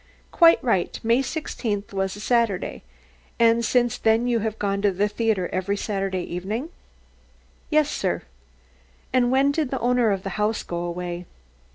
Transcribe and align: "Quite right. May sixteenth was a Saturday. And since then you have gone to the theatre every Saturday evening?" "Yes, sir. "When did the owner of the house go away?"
"Quite 0.31 0.57
right. 0.63 0.99
May 1.03 1.21
sixteenth 1.21 1.93
was 1.93 2.15
a 2.15 2.19
Saturday. 2.19 2.81
And 3.37 3.63
since 3.63 3.99
then 3.99 4.25
you 4.25 4.39
have 4.39 4.57
gone 4.57 4.81
to 4.81 4.91
the 4.91 5.07
theatre 5.07 5.47
every 5.49 5.77
Saturday 5.77 6.23
evening?" 6.23 6.69
"Yes, 7.69 7.91
sir. 7.91 8.23
"When 9.13 9.51
did 9.51 9.69
the 9.69 9.79
owner 9.79 10.09
of 10.09 10.23
the 10.23 10.31
house 10.41 10.63
go 10.63 10.77
away?" 10.79 11.27